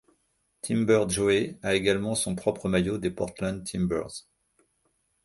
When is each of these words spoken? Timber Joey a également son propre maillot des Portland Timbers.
Timber 0.63 1.05
Joey 1.09 1.59
a 1.61 1.75
également 1.75 2.15
son 2.15 2.33
propre 2.33 2.67
maillot 2.67 2.97
des 2.97 3.11
Portland 3.11 3.63
Timbers. 3.63 4.25